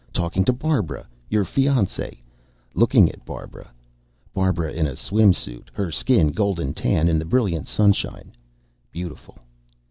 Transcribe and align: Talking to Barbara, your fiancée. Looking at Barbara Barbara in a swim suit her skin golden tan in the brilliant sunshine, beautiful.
Talking 0.13 0.43
to 0.45 0.51
Barbara, 0.51 1.07
your 1.29 1.45
fiancée. 1.45 2.21
Looking 2.73 3.07
at 3.11 3.23
Barbara 3.23 3.69
Barbara 4.33 4.71
in 4.71 4.87
a 4.87 4.95
swim 4.95 5.31
suit 5.31 5.69
her 5.75 5.91
skin 5.91 6.29
golden 6.29 6.73
tan 6.73 7.07
in 7.07 7.19
the 7.19 7.23
brilliant 7.25 7.67
sunshine, 7.67 8.31
beautiful. 8.91 9.37